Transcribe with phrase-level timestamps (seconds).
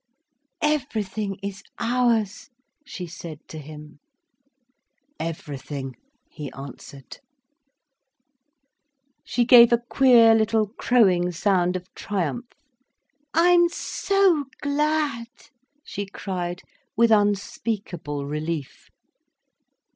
[0.63, 2.49] "Everything is ours,"
[2.83, 3.99] she said to him.
[5.19, 5.95] "Everything,"
[6.27, 7.19] he answered.
[9.23, 12.49] She gave a queer little crowing sound of triumph.
[13.35, 15.27] "I'm so glad!"
[15.83, 16.63] she cried,
[16.97, 18.89] with unspeakable relief.